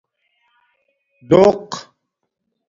ڈݸق 1.29 1.69